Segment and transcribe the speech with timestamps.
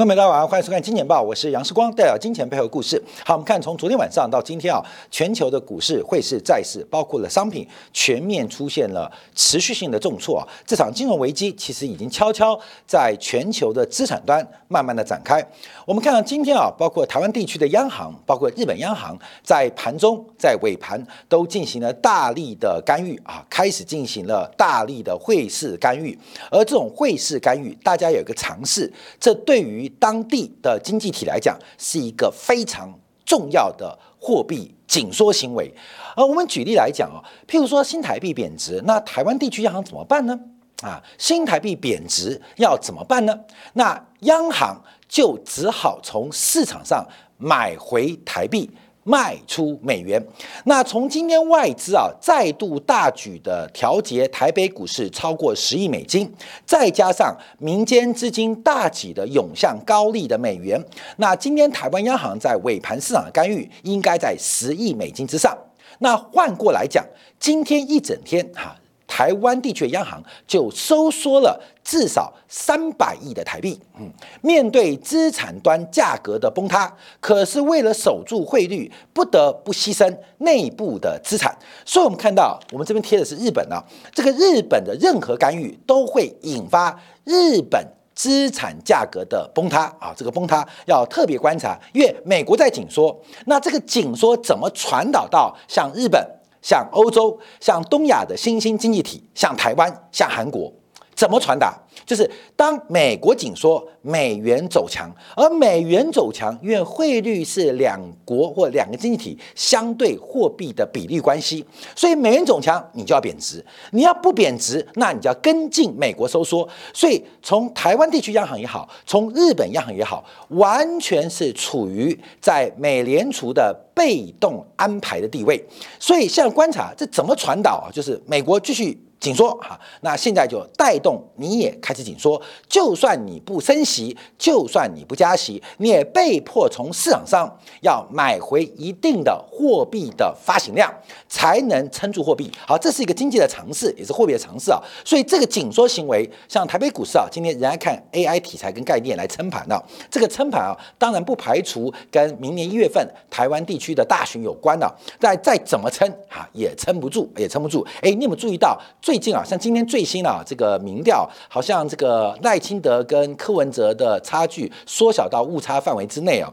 [0.00, 2.98] 各位大家晚上欢迎收看《金钱报》，我是杨世光，带来金钱背后故事。
[3.22, 10.42] 好，我们看从昨天晚上到今天啊，全球的股市、汇市、债市，包括了商品，全面出现了持续性的重挫。
[10.66, 15.46] 这场金融危机其实已经悄悄在全球的资产端慢慢的展开。
[15.84, 20.98] 我们看到今天啊，包括台湾地区的央行，包括日本央行，在盘中、在尾盘
[21.28, 26.18] 都进行了大力的干预啊，开始进行了大力的汇市干预。
[26.50, 28.90] 而这种汇市干预，大家有一个尝试，
[29.20, 32.92] 这对于当地的经济体来讲，是一个非常
[33.24, 35.72] 重要的货币紧缩行为。
[36.16, 37.18] 而我们举例来讲啊，
[37.48, 40.38] 譬如说新台币贬值，那台湾地区央行怎么办呢？
[40.82, 43.38] 啊，新台币贬值要怎么办呢？
[43.74, 48.70] 那央行就只好从市场上买回台币。
[49.10, 50.24] 卖出美元，
[50.66, 56.32] 那从今天外资啊再度大举的调节台北股市超过十亿美金，
[56.64, 60.80] 再加上民间资金大举的涌向高利的美元，
[61.16, 65.58] 那今天台湾央行在尾盘市场的干预应该在十亿美金之上。
[65.98, 67.04] 那换过来讲，
[67.40, 68.76] 今天一整天哈。
[69.10, 73.78] 台湾地区央行就收缩了至少三百亿的台币。
[73.98, 74.08] 嗯，
[74.40, 81.52] 面对资产端价格的崩塌，可是为了守住汇率，不得不牺牲内部的资产。
[81.84, 83.82] 所以，我们看到我们这边贴的是日本啊，
[84.14, 90.14] 这个日本的任何干预都会引发日本资产价格的崩塌啊。
[90.16, 96.24] 这个崩塌要特别观察，因为美国在紧缩，那这个紧缩怎么传导到像日本？
[96.62, 100.72] 向欧洲、向东亚的新兴经济体，向台湾、向韩国，
[101.14, 101.78] 怎么传达？
[102.06, 113.64] 就是当美国紧缩，美元走强，而美元走强，因为汇率是两国或两个经济体相对货币的比例关系，所以美元走强，你就要贬值。
[113.92, 116.68] 你要不贬值，那你就要跟进美国收缩。
[116.92, 125.62] 所以从台湾地区央行也好，从日本央行也好，完全是处于在美联储的被动安排的地位。
[125.98, 127.86] 所以现在观察这怎么传导啊？
[127.92, 128.98] 就是美国继续。
[129.20, 132.40] 紧缩哈，那现在就带动你也开开始紧缩。
[132.68, 140.92] 就算你不升息，就算你不加息，你也被迫从市场上要买回一定的货币的发行量，
[141.28, 142.50] 才能撑住货币。
[142.64, 144.80] 好，这是一个经济的尝试，也是货币的尝试啊。
[145.04, 149.84] 所以这个紧缩行为，像台北股市啊，今天仍然看 AI 题材跟概念来撑盘的。
[150.10, 154.90] 这个撑盘啊，当然不排除跟明年一月份台湾地区的大选有关的。
[155.18, 157.86] 但再怎么撑啊，也撑不住，也撑不住。
[158.00, 158.80] 哎，你有没有注意到？
[159.02, 166.52] 最近啊，像今天最新啊，这个民调好像像这个赖清德跟柯文哲的差距缩小到误差范围之内啊？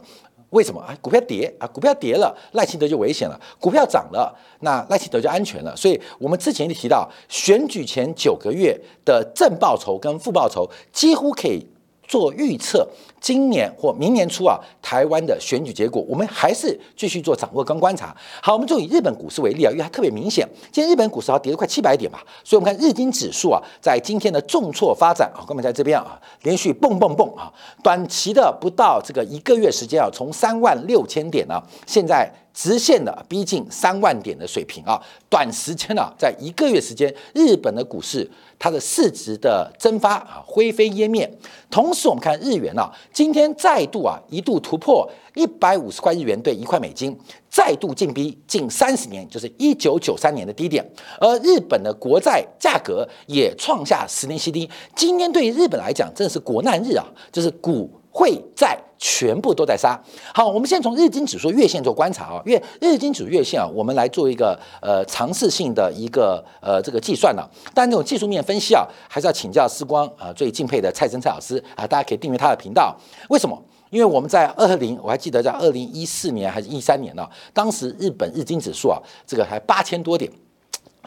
[0.52, 0.96] 为什么啊？
[1.02, 5.76] 股票跌啊，股票跌了，赖清德就危险了；股票涨了，那赖清德就安全了。
[5.76, 11.66] 所以我们之前就提到，选举前九个月的正报酬跟负报酬几乎可以。
[12.08, 12.88] 做预测，
[13.20, 18.16] 今年或明年初啊，台湾的选举结果，我们还是继续做掌握跟观察。
[18.42, 27.52] 好，我们就以日本股市为例啊，因为它特别明显，今天日本股市要跌了快七百点吧，所以我们看日经指数啊，在今天的重挫发展啊，我们在这边啊，连续蹦蹦蹦啊，
[27.84, 32.32] 短期的不到这个一个月时间啊，从三万六千点呢，现在。
[32.58, 41.32] 直线的逼近三万点的水平啊，短时间啊，在一个月时间，日本的股市它的市值的蒸发啊，灰飞烟灭。
[41.70, 47.16] 同时，我们看日元啊，今天再度啊一度突破一百五十块日元兑一块美金，
[47.48, 50.84] 再度进逼近三十年，就是一九九三年的低点。
[51.20, 54.68] 而日本的国债价格也创下十年新低。
[54.96, 58.76] 今天对于日本来讲，真是国难日啊，就是股汇债。
[58.98, 60.00] 全部都在杀。
[60.34, 67.44] 好，我们先从日经指数月线做观察啊，因为日经指数月线啊，我们来做一个呃尝试性的一个呃这个计算呢。
[67.74, 72.96] 但这种技术面分析啊，还是要请教时光啊最敬佩的蔡生蔡老师啊，大家可以订阅他的频道。
[73.30, 73.62] 为什么？
[73.90, 80.30] 因为我们在二零，我还记得在二零一四年还是一三年呢，当时日本日经指数啊，这个还八千多点。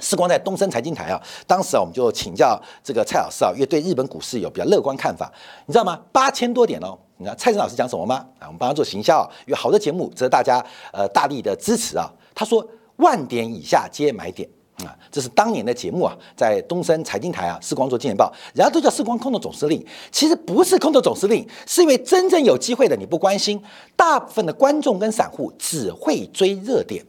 [0.00, 5.30] 时光在东森财经台啊，当时啊我们就请教这个蔡老师啊，因为对日本股市有比较乐观看法，
[5.66, 6.00] 你知道吗？
[6.12, 6.98] 八千多点哦。
[7.18, 8.24] 你看蔡生老师讲什么吗？
[8.38, 12.10] 啊，我们帮他做行销啊，有好的节目值得大家呃大力的支持啊。
[12.34, 12.66] 他说
[12.97, 14.48] 万点以下皆买点
[14.84, 23.62] 啊，这是当年的节目啊，在东森财经台啊，视光做金钱报，人家都叫视光空头总司令，其实不是空头总司令，是因为真正有机会的你不关心，
[23.94, 27.04] 大部分的观众跟散户只会追热点，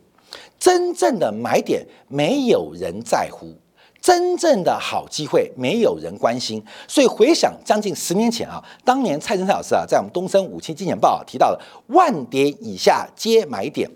[0.62, 3.52] 真正的买点没有人在乎。
[4.00, 13.88] 真正的好机会没有人关心，所以回想将近十年前啊，当年蔡振蔡老师啊，在我们东升五七金钱报啊提到了万点以下皆买点。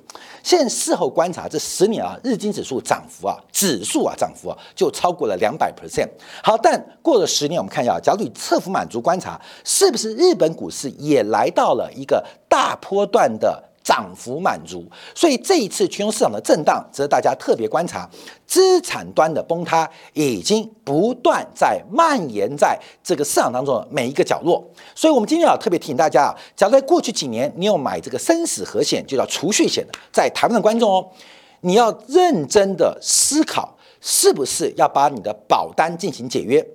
[0.44, 6.08] 现在事后观察，这十年啊，日经指数涨幅啊，指数啊涨幅啊，就超过了两百 percent。
[6.44, 13.72] 好，但过了十年，我们看一下，假如你侧幅满足观察，是不是日本股市也来到了一个大波段的？
[13.86, 14.84] 涨幅满足，
[15.14, 18.10] 所以这一次全球市场的震荡值得大家特别观察。
[18.48, 24.64] 资产端的崩塌已经不断在蔓延在这个市场当中的每一个角落。
[24.96, 31.08] 所以，我们今天要特别提醒大家啊，假如在过去几年你有买这个生死和险，就叫储蓄险的，在台湾的观众哦，
[31.62, 36.66] 你要认真的思考，是不是要把你的保单进行解约。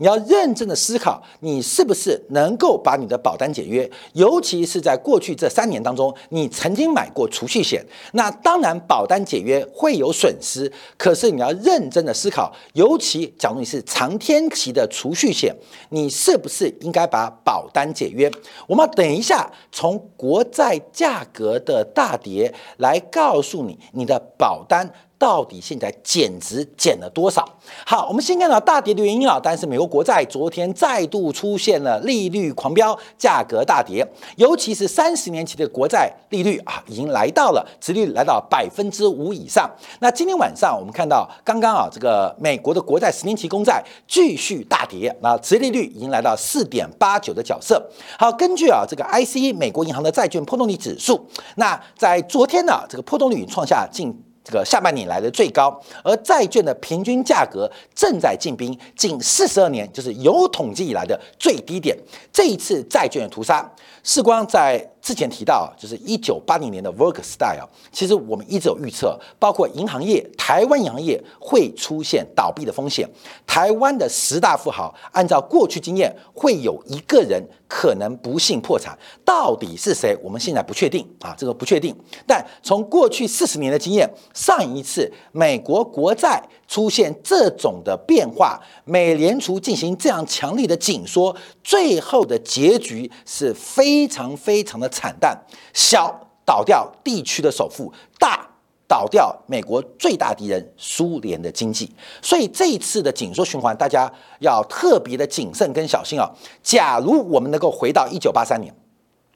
[0.00, 3.88] 你要认真的思考，你是不是能够把你的保单解约？
[4.14, 10.72] 尤其是在过去这三年当中，你曾经买过储蓄险，那当然保单解约会有损失。
[10.96, 15.54] 可是你要认真的思考，尤其假如你是长天期的储蓄险，
[15.90, 18.30] 你是不是应该把保单解约？
[18.66, 24.90] 我们等一下从国债价格的大跌来告诉你，你的保单。
[25.20, 27.46] 到底现在减值减了多少？
[27.84, 34.02] 好，我们先看到大跌的原因啊，但是美国国债昨天再度出现了利率狂飙，价格大跌，
[34.36, 39.70] 尤其是三十年期的国债利率啊，已经来到了，殖率来到百分之五以上。
[39.98, 47.86] 那今天晚上我们看到，刚刚啊，这个美国的国债十年期公债继续大跌，那殖利率已经来到四点八九的角色。
[48.18, 54.10] 好，根据啊这个 ICE 美国银行的债券波动率指数，那在昨天呢，这个波动率创下近。
[54.42, 61.96] 这个下半年来的最高，而债券的平均价格正在进兵近四十二年，就是有统计以来的最低点。
[62.32, 63.70] 这一次债券的屠杀，
[64.12, 67.62] 世光在之前提到，就是一九八零年的 Volcker 时代啊，
[67.92, 73.08] 其实我们一直有预测，包括银行业，台湾银行业会出现倒闭的风险。
[73.46, 77.40] 台湾的十大富豪，按照过去经验，会有一个人。
[77.72, 80.18] 可能不幸破产，到底是谁？
[80.24, 81.94] 我们现在不确定啊，这个不确定。
[82.26, 95.36] 但从过去四十年的经验，上一次美国国债出现这种的变化，美联储进行这样强力的紧缩，最后的结局是非非常非常的惨淡，
[95.74, 98.46] 小倒掉地区的首富，大。
[98.90, 101.88] 倒掉美国最大敌人苏联的经济，
[102.20, 106.28] 所以这一次的紧缩循环，大家要特别的谨慎跟小心啊。
[106.60, 108.74] 假如我们能够回到一九八三年，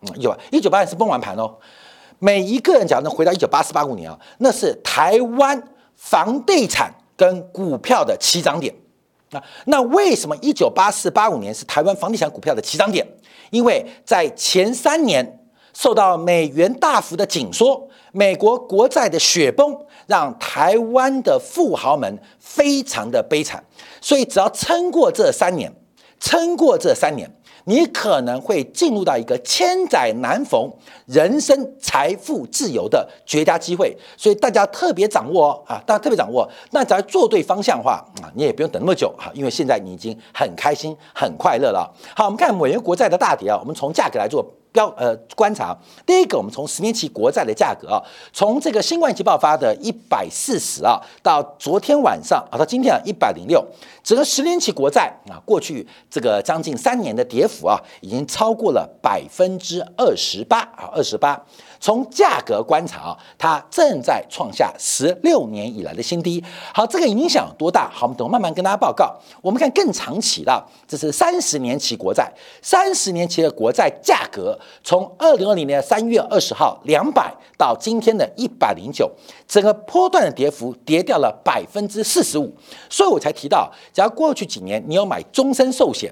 [0.01, 1.55] 嗯，有一九八三是崩完盘哦。
[2.19, 5.63] 每一个人假如能回到一九八四八五年啊，那是台湾
[5.95, 8.75] 房地产跟股票的起涨点
[9.31, 9.41] 啊。
[9.67, 13.07] 那为什么一九八四八五年是台湾房地产股票的起涨点？
[13.55, 15.41] 因为在前三年。
[15.77, 23.61] 受到美元大幅的紧缩，美国国债的雪崩，让台湾的富豪们非常的悲惨。
[24.01, 25.75] 所以，只要撑过这三年，
[26.21, 27.29] 撑过这三年，
[27.65, 30.71] 你可能会进入到一个千载难逢、
[31.07, 33.97] 人生财富自由的绝佳机会。
[34.17, 36.49] 所以，大家特别掌握哦，啊，大家特别掌握。
[36.71, 41.91] 那只要做对方向的话啊，你也不用等那么久哈，因为现在你已经很开心、很快乐了。
[42.15, 44.45] 好，我们看美元国债的大跌啊，我们从价格来做。
[44.75, 45.73] 标呃观察，
[46.05, 53.65] 第一个，我们从十年期国债的价格啊，从这个新冠疫情爆发的一百四十啊，到昨天晚上啊，到今天啊一百零六，
[54.03, 61.41] 整个十年期国债啊，过去这个将近三年的跌幅啊，已经超过了百分之二十八啊，二十八。
[61.85, 66.43] 从价格观察啊，它正在创下十六年以来的新低。
[66.73, 67.91] 好，这个影响有多大？
[67.93, 69.15] 好，我们等慢慢跟大家报告。
[69.43, 72.33] 我们看更长期的，这是三十年期国债，
[72.63, 79.13] 三十年期的国债价格，从二零二零年三月二十号两百到今天的一百零九，
[79.47, 82.51] 整个波段的跌幅跌掉了百分之四十五。
[82.89, 86.11] 所以我才提到，假如过去几年你有买终身寿险，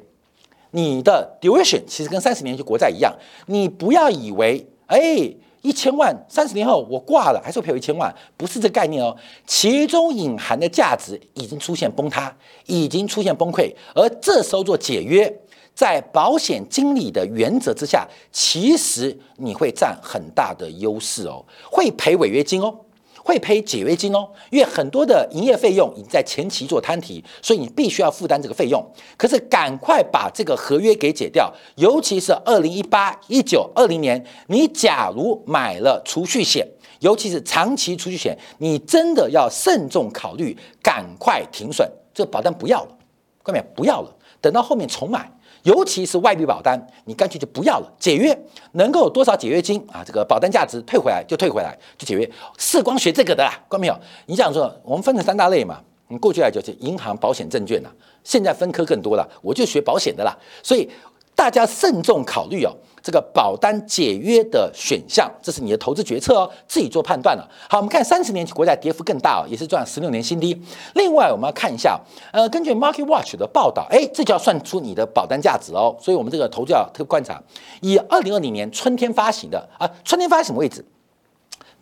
[0.72, 3.10] 你的 duration 其实跟三十年期国债一样，
[3.46, 5.34] 你不要以为哎。
[5.62, 9.16] 一千万，三十年后我挂了，还是赔我一千万，不是这概念哦。
[9.46, 15.32] 其中隐含的价值已经出现崩塌，已经出现崩溃，而这时候做解约，
[15.74, 22.76] 在保险经理的原则之下，其实你会占很大的优势哦，会赔违约金哦。
[23.24, 28.84] 会赔解约金哦，因为很多的营业费用已经在前期做摊提，所以你必须要负担这个费用。
[29.16, 36.66] 可是赶快把这个合约给解掉，尤其是二零一八、一九、二零年，你假如买了储蓄险，
[37.00, 42.98] 尤其是长期储蓄险，你真的要慎重考虑，赶快停损，这保单不要了，
[43.42, 45.32] 各位不要了，等到后面重买。
[45.62, 48.36] 尤其是外币保单，你干脆就不要了，解约
[48.72, 50.02] 能够有多少解约金啊？
[50.04, 52.28] 这个保单价值退回来就退回来，就解约。
[52.58, 53.96] 是光学这个的啦，关没有？
[54.26, 55.78] 你想说，我们分成三大类嘛？
[56.08, 57.88] 你过去来就是银行、保险、证券呐，
[58.24, 60.36] 现在分科更多了，我就学保险的啦。
[60.64, 60.90] 所以
[61.36, 67.48] 大家慎重考虑哦，这个保单解约的选项，这是你的投资决策哦，自己做判断了。
[67.68, 70.56] 好，我们看三十年期国债跌幅更大哦，也是赚十六年新低。
[70.94, 72.00] 另外，我们要看一下，
[72.32, 75.96] 呃，根据 Market Watch 的报道，哎，这就要算出你的保单价值哦。
[76.00, 77.42] 所以我们这个投资要特别观察，
[77.80, 80.84] 以二零二零年春天发行的啊，春天发行什么位置？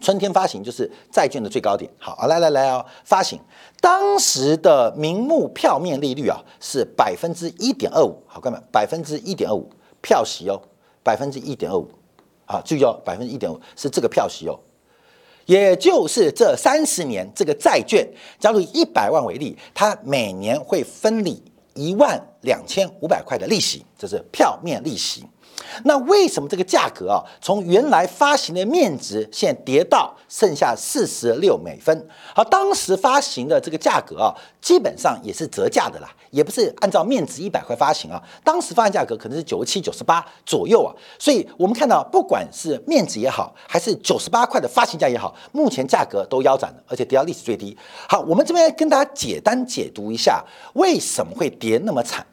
[0.00, 1.90] 春天发行就是债券的最高点。
[1.98, 3.38] 好，来来来哦，发行
[3.82, 8.16] 当时的名目票面利率啊是百分之一点二五。
[8.26, 9.68] 好，哥们，百分之一点二五
[10.00, 10.58] 票息哦，
[11.02, 11.88] 百分之一点二五
[12.46, 14.58] 啊，注意哦，百分之一点五是这个票息哦，
[15.46, 18.06] 也就是这三十年这个债券，
[18.38, 21.42] 假如以一百万为例，它每年会分你
[21.74, 25.24] 一万两千五百块的利息，这是票面利息。
[25.84, 32.08] 那为什么这个价格啊，从原来发行的面值，现在跌到剩下四十六美分？
[32.34, 38.22] 好，当时发行的这个价格啊，基本上也是折价的啦，也不是按照面值一百块发行啊。
[38.44, 40.90] 当时发行价格可能是九十七、九十八左右啊。
[41.18, 47.76] 所以我们看到，不管是面值也好，还是九十八块的发行价也好，目前价格都腰斩了，而且跌到历史最低。
[48.08, 52.26] 好，我们这边跟大家简单解读一下，为什么会跌那么惨？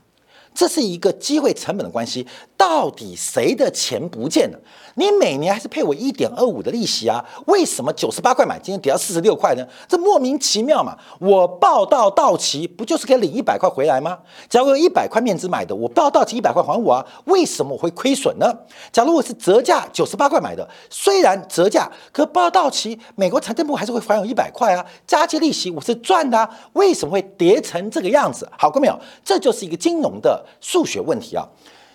[0.58, 2.26] 这是一个机会成本的关系，
[2.58, 4.58] 到底谁的钱不见了？
[4.96, 7.24] 你每年还是配我一点二五的利息啊？
[7.46, 9.64] 为什么九十八块买，今天跌到四十六块呢？
[9.88, 10.98] 这莫名其妙嘛！
[11.20, 14.18] 我报到到期，不就是可以领一百块回来吗？
[14.50, 17.06] 假如一百块面值买的，我报到期一百块还我啊？
[17.26, 18.52] 为什么我会亏损呢？
[18.92, 24.84] 假如我是折价九十八块买的，虽然折价，可报到期，美国财政部还是会还我一百块啊？
[25.06, 28.50] 加计利息我是赚的啊，为什么会跌成这个样子？
[28.58, 29.00] 好过没有？
[29.24, 31.48] 这就是一个金融的数学问题啊！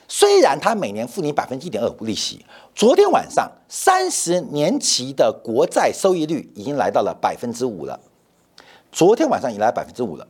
[0.08, 2.44] 虽然它每年付你百分之一点二五利息，
[2.74, 7.98] 昨天晚上三十年期的国债收益率已经来到了百分之五了。
[8.90, 10.26] 昨天晚上已来百分之五了，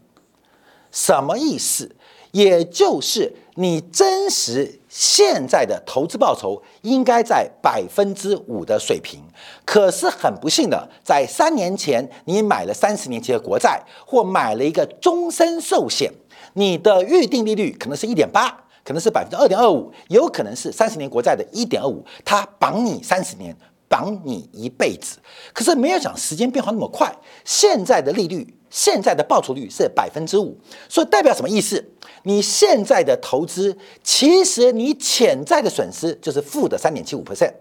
[0.93, 1.97] 什么意思？
[2.31, 9.21] 也就是你真实现在的投资报酬应该在百分之五的水平，
[9.67, 16.11] 可是很不幸的，在三年前你买了三十年期的国债，或买了一个终身寿险，
[16.55, 18.59] 你的预定利率可能是一点八。
[18.85, 23.57] 可能是百分之二点二五，有可能是三十年国债的一点二五，它绑你三十年，
[23.87, 25.19] 绑你一辈子。
[25.53, 31.93] 可是没有想时间变化那么快，现在的利率，现在的报酬率是百分之五，所以代表什么意思？
[32.25, 37.55] 你现在的投资，其实你潜在的损失就是负的三点七五 percent，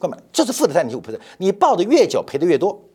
[0.00, 2.89] 哥们，就是负的三点七五 percent，你抱的越久，赔的越多。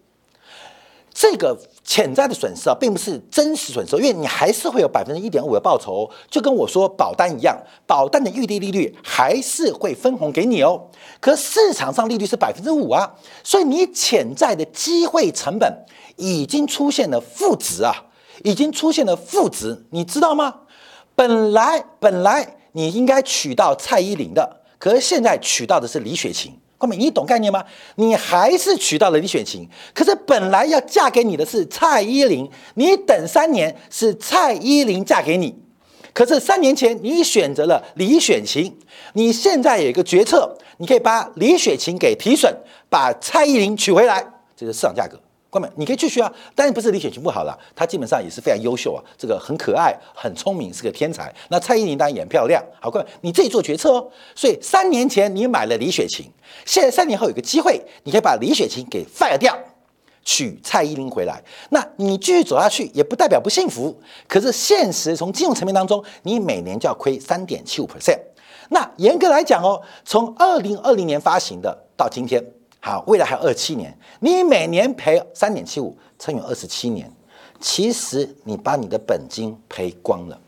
[1.27, 10.79] 这个潜在的损失啊，并不是真实损失，因为你还是会有百分之一点五的报酬，就跟我说保单一样，保单的预定利率还是会分红给你哦。
[11.19, 18.05] 可市场上利率是百分之五啊，所以你潜在的机会成本已经出现了负值啊，
[18.43, 20.53] 已经出现了负值，你知道吗？
[21.15, 26.59] 本来本来你应该娶到蔡依林的，可是现在娶到的是李雪琴。
[26.93, 27.63] 你懂概念吗？
[27.95, 35.55] 你还是娶到了李雪琴，可是本来要嫁给你的是蔡依林，你等三年是蔡依林嫁给你，
[36.13, 38.77] 可是三年前你选择了李雪琴，
[39.13, 42.55] 你现在有一个决策，你可以把李雪琴给提审，
[42.89, 44.25] 把蔡依林娶回来，
[44.55, 45.19] 这是市场价格。
[45.55, 47.57] 关门，你可以继续啊，但是不是李雪琴不好了？
[47.73, 51.33] 她基本上也是非常优秀啊，这个很可爱、很聪明，是个天才。
[51.47, 54.11] 那蔡依林当然也很漂亮，好，各位你自己做决策哦。
[54.35, 56.25] 所以三年前你买了李雪琴，
[56.65, 59.57] 现在三年后有个机会，你可以把李雪琴给 fire 掉，
[60.25, 61.41] 娶蔡依林回来。
[61.69, 63.97] 那你继续走下去，也不代表不幸福。
[64.27, 68.19] 可是现实从金融层面当中，你每年就要亏三点七五 percent。
[68.69, 72.43] 那严格来讲哦，从二零二零年发行的到今天。
[72.87, 77.11] 好，未来还有二七年，你每年赔三点七五乘以二十七年，
[77.59, 80.39] 其实你把你的本金赔光了。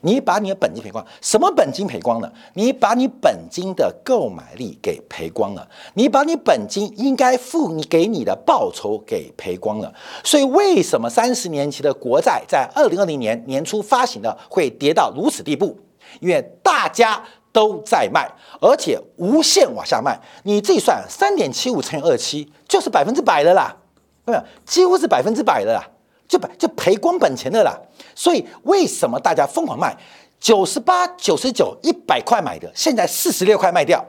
[0.00, 2.32] 你把你的本金赔光，什么本金赔光了？
[2.54, 9.94] 你把你本金的购买力给赔光了，你把你本金应该付你给你的报酬给赔光了。
[10.24, 15.78] 所以为什么三十年期的国债在二零二零年年初发行的会跌到如此地步？
[16.18, 17.22] 因为大家。
[17.52, 18.30] 都在卖，
[18.60, 20.20] 而且无限往下卖。
[20.44, 23.76] 你自己算，三点七五乘以二七，就是百分之百的啦，
[24.24, 25.84] 没有，几乎是百分之百的啦，
[26.28, 27.78] 就百就赔光本钱的啦。
[28.14, 29.96] 所以为什么大家疯狂卖？
[30.38, 34.02] 九十八、九十九、一百块买的，现在四十六块卖掉，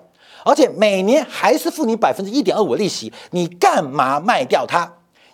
[0.45, 4.89] 而且每年还是付你百分之一点二五利息，你干嘛卖掉它？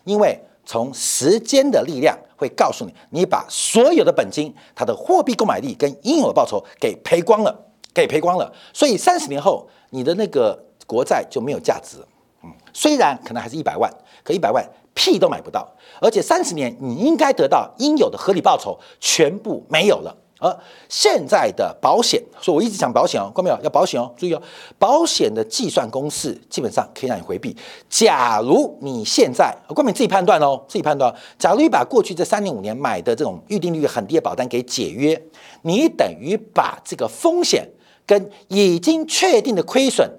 [0.05, 7.66] 因为从时间的力量会告诉你，你把所有的本金、它的货币购买力跟应有的报酬给赔光了。
[8.01, 11.97] 给赔光了，所以三十年后你的那个国债就没有价值。
[12.43, 13.91] 嗯，虽然可能还是一百万，
[14.23, 14.63] 可一百万
[14.93, 15.67] 屁都买不到，
[15.99, 20.15] 而且三十年你应该得到应有的合理报酬全部没有了。
[20.39, 20.55] 而
[20.87, 23.59] 现在的保险，所以我一直讲保险哦，看到没有？
[23.63, 24.41] 要保险哦，注意哦，
[24.77, 27.57] 保险的计算公式基本上可以让你回避。
[27.89, 31.11] 假如你现在，关冕自己判断哦，自己判断。
[31.39, 35.19] 假如你把过去这三年五年买的这种预定率很低的保单给解约，
[35.63, 37.67] 你等于把这个风险
[38.07, 40.09] 跟已经确定的亏损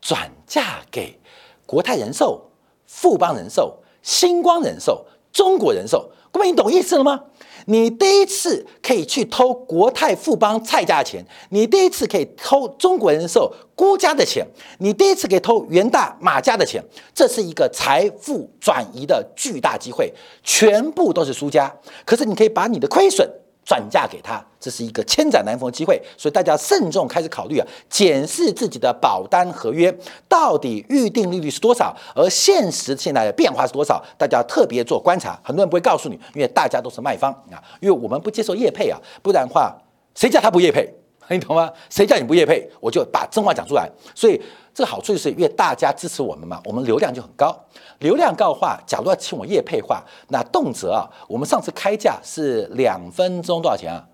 [0.00, 1.18] 转嫁给
[1.66, 2.50] 国泰人寿、
[2.86, 6.10] 富邦人寿、星光人寿、中国人寿。
[6.30, 7.24] 各位，你懂意思了吗？
[7.66, 14.46] 你第一次可以去偷国泰富邦蔡家的钱，你第一次可以偷中国人寿辜家的钱，
[14.78, 16.82] 你第一次可以偷元大马家的钱，
[17.14, 21.72] 这是一个财富转移的巨大机会，全部都是输家。
[22.06, 23.28] 可是你可以把你的亏损。
[23.64, 29.96] 转嫁给他，这是一个千载难逢的机会，所以大家慎重开始考虑啊，检视自己的保单合约
[30.28, 35.38] 到底预定利率是多少，而现实现在的变化是多少，大家特别做观察。
[35.44, 39.76] 很多人不会告诉你，因为大家都是卖方啊，因为我们不接受业配啊，不然的话，
[40.14, 40.92] 谁叫他不业配？
[41.28, 41.72] 你懂吗？
[41.88, 43.90] 谁叫你不业配，我就把真话讲出来。
[44.14, 44.40] 所以
[44.74, 47.56] 这个好处就是，因为大家支持我们嘛，我们流量就很高。
[48.00, 54.04] 流量高的话，假如要请我业配话，那动辄啊，我们上次开价是两分钟多少钱啊？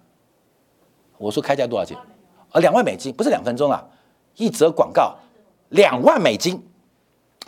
[1.17, 1.97] 我说开价多少钱？
[2.51, 3.83] 啊，两万美金，不是两分钟啊，
[4.37, 5.17] 一则广告
[5.71, 6.63] 两万美金。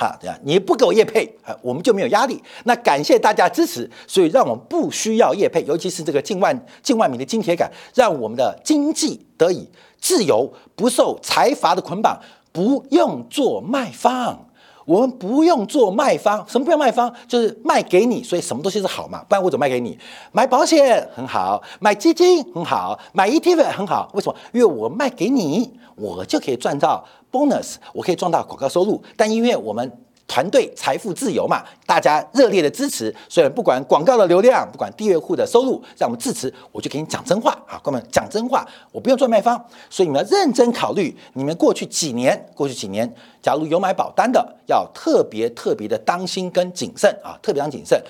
[0.01, 2.43] 啊，这样你不给我业配啊，我们就没有压力。
[2.65, 9.69] 那感谢大家支持，所以让我们不需要业配，尤其是这个近万近万名的金铁杆，让我们的经济得以
[10.01, 12.19] 自由，不受财阀的捆绑，
[12.51, 14.47] 不用做卖方。
[14.91, 17.15] 我们不用做卖方，什么不用卖方？
[17.29, 19.25] 就是卖给你，所以什么东西是好嘛？
[19.29, 19.97] 不然我怎么卖给你？
[20.33, 24.11] 买保险很好，买基金很好，买 ETF 很好。
[24.15, 24.35] 为什么？
[24.53, 29.01] 因为我卖给你，我就可以赚到 bonus，我可以赚到广告收入。
[29.17, 29.89] 但因为我们
[30.31, 39.61] 团队财富自由嘛，大家热烈的支持，所以不管广告的流量，不管订阅户的收入，让我们支持，我就给你讲真话啊，哥们讲真话，我不用做卖方，
[39.91, 48.01] 所以你们要认真考虑，你们过去几年，过去几年，假如有买保单的，要特别特别的当心跟谨慎啊，特别当谨慎。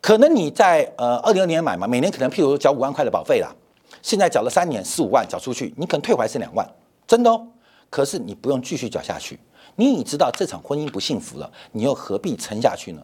[0.00, 3.54] 可能你在呃二零二年买嘛，每年可能譬如缴五万块的保费啦，
[4.02, 6.68] 现在缴了三年四五万缴出去，你可能退回来是两万，
[7.06, 7.46] 真的哦。
[7.94, 9.38] 可是你不用继续搅下去。
[9.76, 13.00] 你已知道这场婚姻不幸福了，你又何必撑下去呢？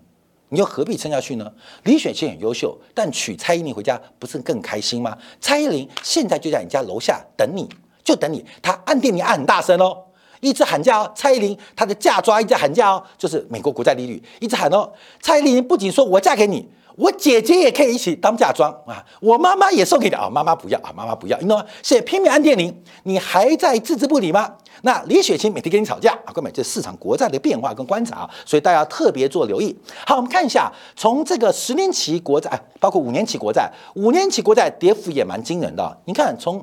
[0.49, 1.49] 你又何必撑下去呢？
[1.85, 5.17] 李雪琴很优秀，但娶蔡依林回家不是更开心吗？
[5.41, 7.69] 蔡依林现在就在你家楼下等你，
[8.03, 8.45] 就等你。
[8.61, 9.97] 她按电铃按很大声哦，
[10.41, 11.13] 一直喊价哦。
[11.15, 14.93] 蔡依林她的嫁妆一直喊价哦，就是美国国债利率一直喊哦。
[15.23, 16.69] 蔡依林不仅说我嫁给你。
[17.01, 19.03] 我姐姐也可以一起当嫁妆啊！
[19.23, 20.29] 我妈妈也送给你啊！
[20.31, 20.93] 妈妈不要啊！
[20.95, 21.65] 妈妈不要，你懂吗？
[21.83, 24.55] 现在拼命按电铃，你还在置之不理吗？
[24.83, 26.33] 那李雪琴每天跟你吵架啊！
[26.35, 29.75] 各位，这市场国债的变化跟观察，所以大家特别做留意。
[30.07, 35.99] 好，我们看一下，从这个十年期国债，包括五年期国债，五年期国债跌幅也蛮惊人的。
[36.05, 36.63] 你看，从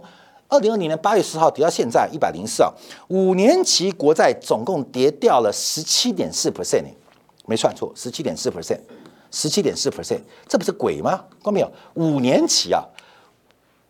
[0.49, 2.71] 二零二零年八月十号跌到现在一百零四啊，
[3.07, 6.83] 五年期国债总共跌掉了十七点四 percent，
[7.47, 8.81] 没算错，十七点四 percent。
[9.31, 11.25] 十七点四 percent，这不是鬼吗？
[11.43, 11.71] 看没有？
[11.95, 12.83] 五年期啊，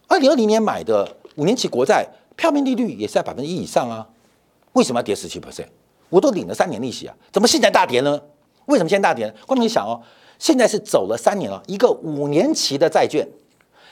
[0.08, 4.08] 二零二零年买的五年期国债，票面利率也是在百分之一以上啊。
[4.74, 5.68] 为什么要跌十七 percent？
[6.10, 8.22] 我都领了三年利息啊，怎么现在大跌呢？
[8.66, 9.30] 为什么现在大跌？
[9.46, 10.02] 观众你想哦，
[10.40, 13.28] 现在是走了三年了，一个五年期的债券。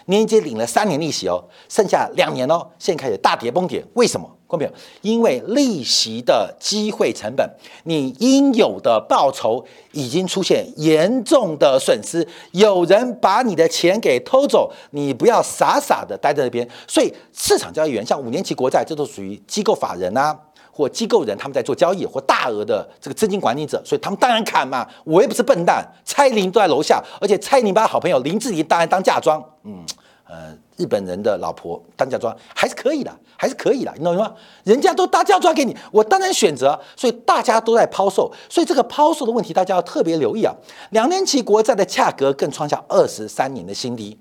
[0.06, 4.30] 年金领了三年利息哦，剩下两年哦，现在开始大跌崩跌，为什么？
[4.48, 4.72] 看没有？
[5.02, 7.50] 因为利息的机会成本，
[7.86, 16.70] 你应有的报酬已经出现严重的损失，有人把你的钱给偷走，你不要傻傻的待在那边。
[16.88, 20.40] 所以市场交易员像五年期国债，这都属于机构法人啊，
[20.76, 24.86] 或机构人他们在做交易，或大额的这个资金管理者，所以他们当然砍嘛。
[25.06, 29.86] 我又不是笨蛋，蔡林都在楼下，而且蔡林把好朋友林志怡当然当嫁妆，嗯。
[30.28, 34.34] 呃，日本人的老婆当嫁妆还是可以的，还是可以的，你懂吗？
[34.64, 36.78] 人家都搭嫁妆给你，我当然选择。
[36.98, 40.52] 所以大家都在抛售，所以这个抛售的问题大家要特别留意啊。
[40.90, 44.18] 两年期国债的价格更创下二十三年的新低，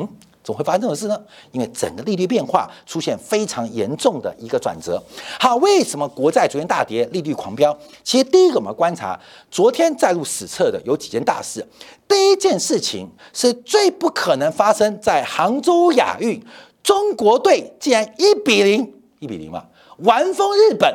[0.00, 0.08] 嗯。
[0.42, 1.22] 怎么会发生这种事呢？
[1.52, 5.00] 因为整个利率变化出现非常严重的一个转折。
[5.38, 7.76] 好，为什么国债昨天大跌，利率狂飙？
[8.02, 11.64] 其实第一个我们观察，昨天载入史册的有几件大事。
[12.08, 16.42] 第一件事情是最不可能发生在杭州亚运，
[16.82, 19.66] 中国队竟然一比零，一比零嘛，
[19.98, 20.90] 完封日本。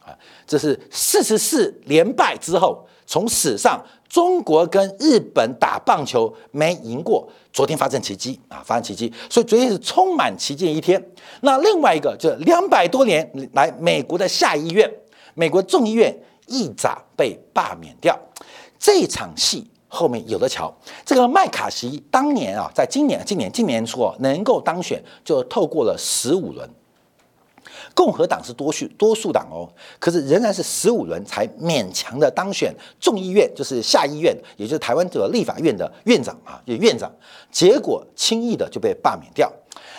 [0.00, 0.16] 啊，
[0.46, 3.78] 这是四十四连败之后，从史上。
[4.08, 8.62] 中国跟日本打棒球没赢过，昨天发生奇迹啊！
[8.62, 11.02] 发生奇迹，所以昨天是充满奇迹的一天。
[11.40, 14.86] 那另外一个就是两百多年来美国的下议院，
[15.32, 16.14] 美国众议院
[16.46, 18.14] 议长被罢免掉，
[18.78, 20.70] 这场戏后面有的瞧。
[21.06, 26.68] 这个麦卡锡当年啊，在今年、今年、今年初啊能够当选，就透过了十五轮。
[27.94, 37.10] 共和党是多数多数党哦，可是仍然是十五轮才勉强的当选众议院，就是下议院，也就是台湾这个立法院的院长啊，就院长，
[37.50, 39.52] 结果轻易的就被罢免掉。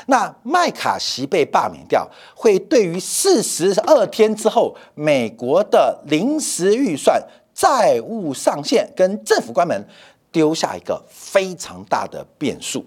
[0.08, 7.22] 那麦卡锡被罢免掉，会对于四十二天之后美国的临时预算、
[7.54, 9.88] 债务上限跟政府关门
[10.32, 12.86] 丢下一个非常大的变数，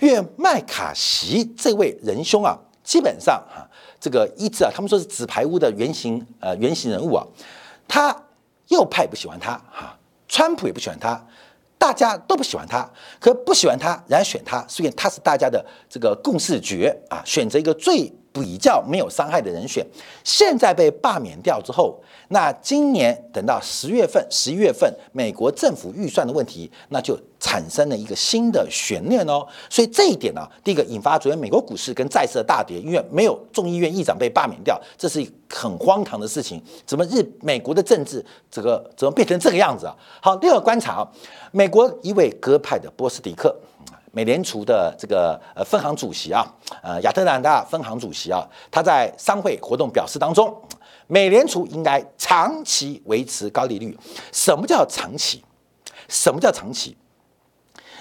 [0.00, 3.67] 因为麦卡锡这位仁兄啊，基本上哈。
[4.00, 7.26] 这个一致啊，他们说是纸牌屋的原型，呃，原型人物啊，
[7.86, 8.14] 他
[8.68, 11.24] 右派不喜欢他哈，川普也不喜欢他，
[11.78, 18.12] 大家都不喜欢他，可不喜欢他，然后选他，所以他是大家的这个共识决啊，选择一个最。
[18.32, 19.84] 比较没有伤害的人选，
[20.22, 29.46] 现在被罢免掉之后，那今年等到十月份、十一月份，美国政府预算的问题，那就产生了一个新的悬念哦。
[29.68, 36.62] 所以这一点呢，第一个引发昨天美国股市跟债市的大跌，因为没有众议院议长被罢免掉，这是很荒唐的事情。
[36.86, 39.96] 怎么日美国的政治这个怎么变成这个样子啊？
[40.20, 41.08] 好，第二个观察，
[41.50, 43.56] 美国一位鸽派的波斯迪克。
[44.18, 46.44] 美联储的这个呃分行主席啊，
[46.82, 50.52] 呃亚特兰大分行主席啊，他在商会活动表示当中，
[51.06, 53.96] 美联储应该长期维持高利率。
[54.32, 55.44] 什么叫长期？
[56.08, 56.96] 什么叫长期？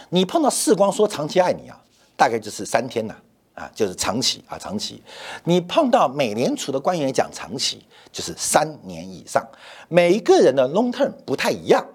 [0.09, 1.79] 你碰到世光说长期爱你啊，
[2.15, 3.13] 大概就是三天呐，
[3.53, 4.99] 啊，就是长期啊，长期。
[5.43, 9.45] 你碰到美联储的官员讲长期，就是三年以上。
[9.87, 11.85] 每一个人的 long term 不太一样。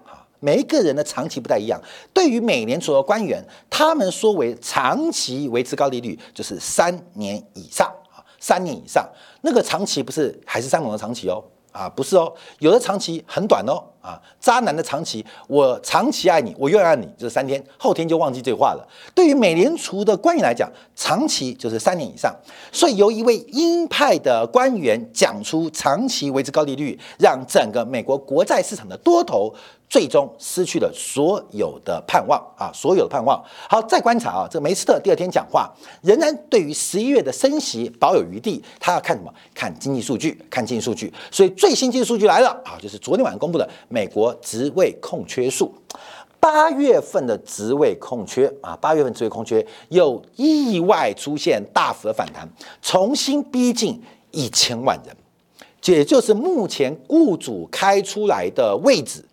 [0.43, 1.79] 每一个人的长期不太一样。
[2.13, 9.09] 对于美联储的官员，他们说为长期维持高利率，就是三年以上啊，三年以上。
[9.41, 13.81] 那个长期不是海誓山盟的长期哦，啊，不是哦，有的长期很短哦。
[14.03, 18.85] 啊，渣男的长期，我长期爱你，我永远爱你，就是三天，后天就忘记这话了。
[19.15, 22.35] 对于美联储的官员来讲，长期就是三年以上。
[22.69, 29.53] 所以由一位鹰派的官员讲出长期维持高利率，让整个美国国债市场的多头
[29.87, 33.41] 最终失去了所有的盼望啊，所有的盼望。
[33.69, 38.61] 好，再观察啊，这个梅斯特第二天讲话，仍然对于十一月的升息保有余地。
[38.81, 39.33] 他要看什么？
[39.53, 41.13] 看经济数据，看经济数据。
[41.31, 43.69] 所以最新经济数据来了啊，就是昨天晚上公布的。
[43.93, 45.71] 美国职位空缺数，
[46.39, 52.49] 八月份的职位空缺啊，八月份职位空缺又意外出现大幅的反弹，
[52.81, 54.01] 重新逼近
[54.31, 55.15] 一千万人，
[55.85, 59.23] 也就是目前雇主开出来的位置，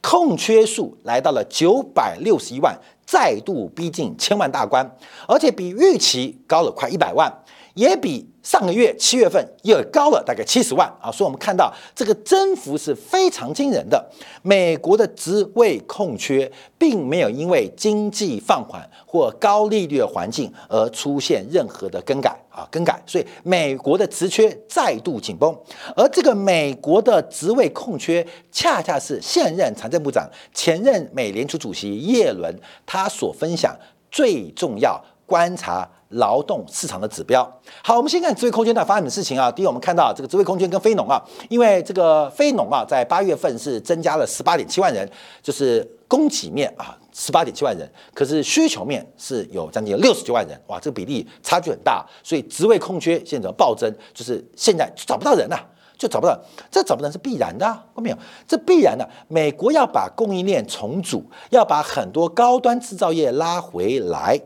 [0.00, 2.74] 空缺数来到了九百六十一万，
[3.04, 4.90] 再度逼近千万大关，
[5.28, 7.30] 而且比预期高了快一百万，
[7.74, 8.26] 也比。
[8.46, 14.08] 上个月七月份又高了大概七十万啊，所以我们看到这个增幅是非常惊人的。
[14.40, 23.02] 美国的职位空缺并没有因为经济放缓或高利率的环境而出现任何的更改啊，更改。
[23.04, 25.52] 所以美国的职缺再度紧绷，
[25.96, 32.56] 而这个美国的职位空缺恰恰是现任财政部长、前任美联储主席耶伦
[32.86, 33.76] 他所分享
[34.08, 35.86] 最重要观察。
[36.10, 37.42] 劳动市场的指标。
[37.82, 39.50] 好，我们先看职位空间在发生什么事情啊？
[39.50, 45.10] 第一，我们看到这个职位空间跟非农啊，因为这个非农啊，在八月份是增加了十八点七万人，
[45.42, 55.56] 就是供给面啊，十八点七万人，可是需求面是有将近六十九万人，哇，这个比例差距很大，所以职位空缺现在暴增，就是现在找不到人呐，
[55.98, 58.16] 就找不到，这找不到是必然的，看到没有？
[58.46, 64.40] 这必然的，美国要把供应链重组，要把很多高端制造业拉回来。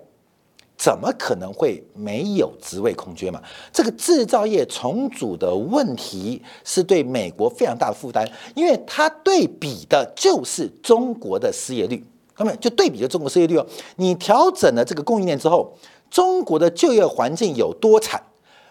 [0.80, 3.42] 怎么可能会没有职位空缺嘛？
[3.70, 13.66] 这个制造业重组的问题是对美国非常大的负担，因为它对比的就是中国的失业率，各位就对比着中国失业率哦。
[13.96, 15.76] 你调整了这个供应链之后，
[16.10, 18.22] 中国的就业环境有多惨，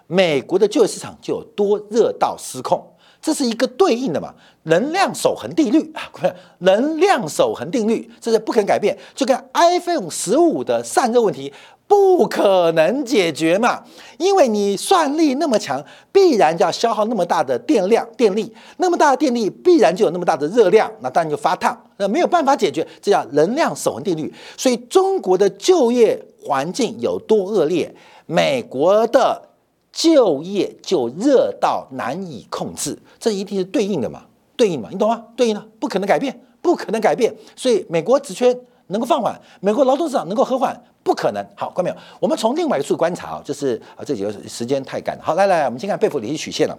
[0.07, 2.83] 美国的就业市场就有多热到失控，
[3.21, 4.33] 这是一个对应的嘛？
[4.63, 6.11] 能量守恒定律啊，
[6.59, 11.51] 能量守恒定律这是不可能改变，就跟 iPhone 十五的散热问题。
[11.87, 13.83] 不可能解决嘛，
[14.19, 24.31] 因为你算力那么强，必然要消耗那么大的电量、电力，那么大的电力必然就有那么大的热量，那当然就发烫，那没有办法解决，这叫能量守恒定律。
[24.55, 27.91] 所以中国的就业环境有多恶劣，
[28.27, 29.48] 美国的
[29.91, 34.23] 就业就热到难以控制，这一定是对应的嘛，
[34.55, 35.25] 对应嘛，你懂吗？
[35.35, 38.57] 对应的不可能改变，不可能改变，所以美国职缺。
[38.91, 41.45] 能够放缓，美国劳动市场能够和缓，不可能。
[41.55, 41.95] 好，看没有？
[42.19, 45.15] 我们从另外一个处观察啊，就是啊，这几个时间太赶。
[45.21, 46.75] 好，来来，我们先看贝弗里奇曲线了。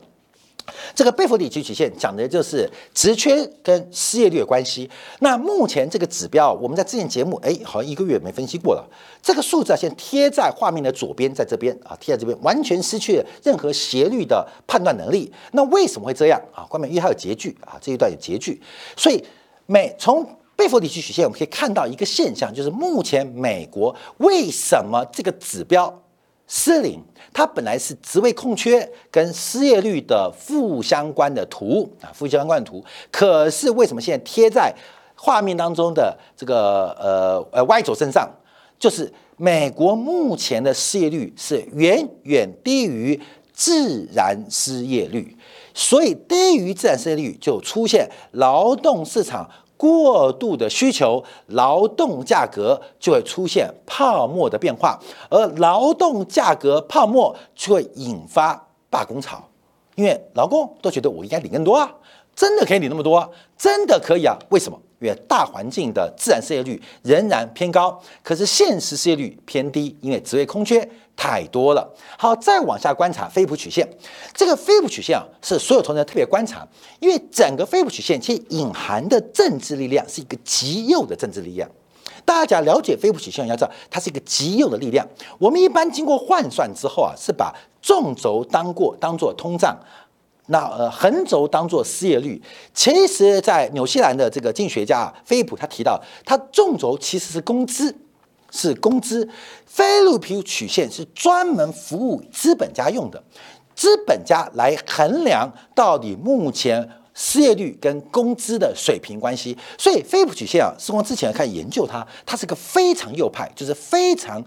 [0.94, 4.88] 这个贝弗里奇曲线讲的就是职缺跟失业率的关系。
[5.20, 8.88] 那目前这个指标，我们在之前节目，哎，好像一个月没分析过了。
[9.22, 15.30] 这个数字啊，先贴在画面的左边，在这边啊，贴在这边，完全失去了任何斜率的判断能力。
[15.52, 16.64] 那为什么会这样啊？
[16.68, 18.60] 关键因为它有截距啊，这一段有截距，
[18.96, 19.22] 所以
[19.66, 26.02] 美从贝弗里奇曲线我们可以看到一个现象，就是目前美国为什么这个指标？
[26.52, 27.00] 失灵，
[27.32, 32.84] 它本来是职位空缺跟失业率的负相关的图啊，负相关的图。
[33.12, 34.74] 可是为什么现在贴在
[35.14, 38.28] 画面当中的这个呃呃 Y 轴身上，
[38.80, 43.20] 就是美国目前的失业率是远远低于
[43.52, 45.36] 自然失业率，
[45.72, 49.48] 所以低于自然失业率就出现劳动市场。
[49.80, 59.42] 过度的需求，劳动价格就会出现泡沫的变化，而劳动价格泡沫就会引发罢工潮，
[59.94, 61.90] 因为劳工都觉得我应该领更多啊，
[62.36, 64.36] 真的可以领那么多，真的可以啊？
[64.50, 64.78] 为什么？
[65.00, 70.86] 因为大环境的自然失业率仍然偏高，可是现实失业率偏低，因为职位空缺。
[71.16, 71.94] 太多了。
[72.16, 73.86] 好，再往下观察菲普曲线，
[74.34, 76.66] 这个菲普曲线啊，是所有同学特别观察，
[76.98, 81.68] 因为整个菲普曲线其实隐含的政治力量是一个极右的政治力量。
[82.24, 85.06] 大家了解菲普曲线，要知道它是一个极右的力量。
[85.38, 89.76] 我们一般经过换算之后啊，是把纵轴当过当做通胀，
[90.46, 92.40] 那呃横轴当做失业率。
[92.74, 97.94] 其实，在纽西兰的这个经济学家啊，菲普他提到，他纵轴其实是工资。
[98.50, 99.28] 是工资，
[99.66, 103.22] 菲利普曲线是专门服务资本家用的，
[103.74, 109.56] 资本家来衡量到底目前失业率跟工资的水平关系。
[109.78, 114.44] 所以菲普曲线啊，是我之前开始研究它，它是个非常右派，就是非常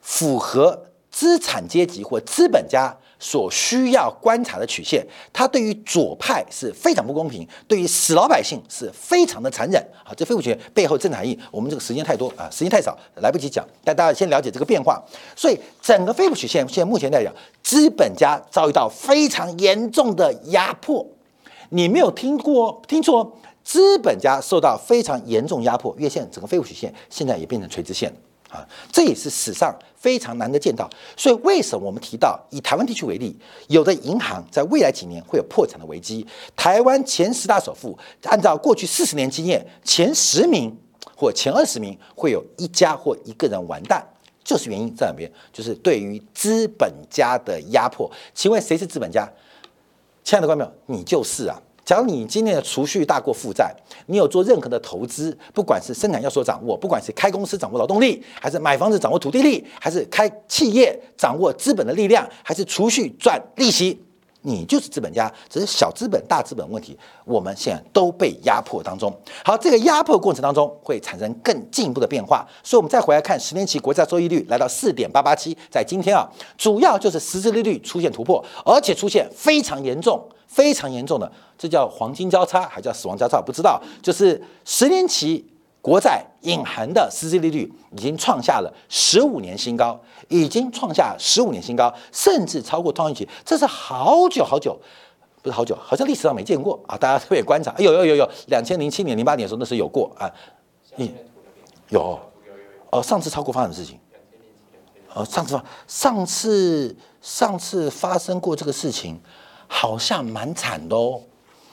[0.00, 2.96] 符合资产阶级或资本家。
[3.24, 10.12] 所需要观察的曲线，它对于左派是非常不公平，对于死老百姓是非常的残忍啊！
[10.14, 13.66] 这非物学背后政治含义，我们这个时间太多啊，时间太少，来不及讲。
[13.82, 15.02] 但大家先了解这个变化。
[15.34, 17.32] 所以整个非物曲线现在目前来讲，
[17.62, 21.06] 资本家遭遇到非常严重的压迫。
[21.70, 25.96] 你没有听过听错，资本家受到非常严重压迫。
[25.96, 28.14] 月线整个非物曲线现在也变成垂直线。
[28.54, 33.36] 啊，这也是史上非常难得见到，所以为什么我们提到以台湾地区为例，
[33.66, 36.24] 有的银行在未来几年会有破产的危机？
[36.54, 40.72] 台湾前十大首富，按照过去四十年经验，前十名
[41.16, 44.06] 或前二十名会有一家或一个人完蛋，
[44.44, 45.28] 就是原因在哪边？
[45.52, 48.08] 就是对于资本家的压迫。
[48.32, 49.28] 请问谁是资本家？
[50.22, 51.60] 亲爱的观众朋友，你就是啊。
[51.84, 53.74] 假如你今年的储蓄大过负债，
[54.06, 64.02] 你有做任何的投资，不管是生产要素掌握，不管是开公司掌握劳动力，还是买房子掌握土地力，还是开企业掌握资本的力量，还是储蓄赚利息，
[64.40, 65.30] 你就是资本家。
[65.50, 69.14] 只是小资本、大资本问题，我们现在都被压迫当中。
[69.44, 80.26] 好，这个压迫过程当中会产生更进一步的变化，所以我们再回来看十年期国债收益率来到四点八八七，在今天啊，主要就是实质利率出现突破，而且出现非常严重。
[80.54, 83.82] 非常严重的，这叫黄金交叉，还叫死亡交叉，不知道。
[84.00, 85.44] 就是十年期
[85.82, 94.78] 国债隐含的实际利率已经创下了十五年新高，已经创下十五年新高，甚至超过通胀期，这是好久好久，
[95.42, 96.96] 不是好久，好像历史上没见过啊！
[96.96, 100.30] 大家特别观察，哎有有有有，两千零七年、零八年的时候那时候有过啊，
[100.98, 101.08] 嗯，
[101.88, 102.16] 有，
[102.90, 103.98] 哦，上次超过发生的事情，
[105.14, 109.20] 哦，上次上次上次发生过这个事情。
[109.76, 111.20] 好像蛮惨的哦，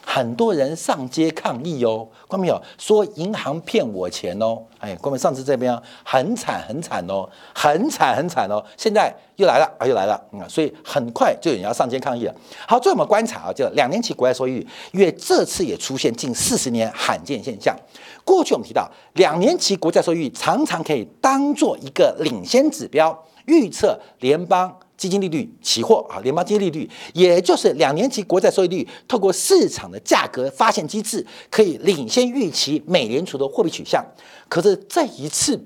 [0.04, 12.34] 很多人上街抗议哦，关没有说银行骗我钱哦，哎，关没上次这边很惨很惨哦，很惨很惨哦，现在又来了啊，又来了，嗯，所以很快就有人要上街抗议了。
[12.68, 17.78] 好，最后我们观察啊，就两年期国债收益率，因为这次也出现近四十年罕见现象。
[18.26, 24.76] 过去我们提到两年期国债收益率常常可以当做一个领先指标，预测联邦。
[25.02, 34.06] 基金利率期货啊，联邦基金利率，也就是两年期国债收益率，透过市场的价格发现机制，可以领先预期美联储的货币取向。
[34.48, 35.60] 可是这一次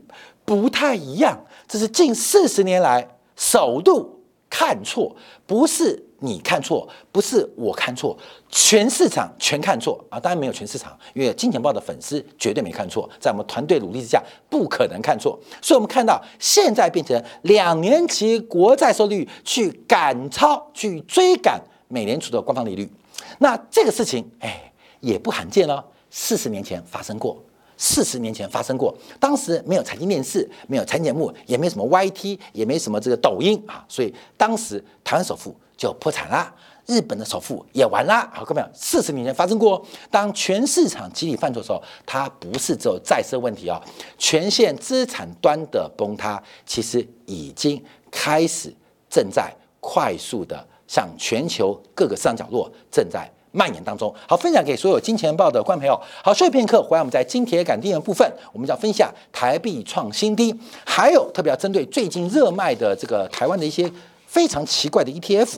[0.46, 5.14] 不太一样，这是近四十年来首度看错，
[5.46, 6.02] 不是。
[6.26, 8.18] 你看错，不是我看错，
[8.50, 10.20] 全市场全看错啊！
[10.20, 15.40] 当然没有全市场，因为金钱豹的粉丝绝对没看错，在我们团队努力之下，不可能看错。
[15.62, 22.90] 所以，我们看到现在变成两年期国债收益率去赶超、去追赶美联储的官方利率，
[23.38, 25.86] 那这个事情哎也不罕见了。
[26.10, 27.38] 四十年前发生过，
[27.78, 35.56] 四十年前发生过，当时没有财经电视，没有财经节目，也没什么 YT，也没什么这个抖音啊，所以当时台湾首富。
[35.86, 36.52] 就破产了，
[36.88, 38.28] 日本的首富也完啦。
[38.34, 43.80] 好，各位朋友，四十年前发生过，当全市场集体犯错的时候，它不是只有债市问题哦，
[44.18, 48.74] 全线资产端的崩塌，其实已经开始
[49.08, 53.30] 正在快速的向全球各个市场角落正在。
[53.52, 55.98] 蔓延当中，好，分享给所有金钱报的观众朋友。
[56.22, 60.54] 好，休息片刻，回来我们在金铁杆电源部分，我们要分享台币创新低，
[60.86, 63.90] 还有特别要针对最近热卖的这个台湾的一些
[64.28, 65.54] 非常奇怪的 ETF，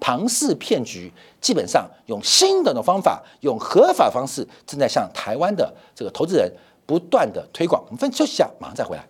[0.00, 6.52] 庞氏骗局，基本上用新的方法，用合法方式，正在向台湾的这个投资人
[6.86, 7.82] 不断的推广。
[7.86, 9.06] 我们分休息下，马上再回来。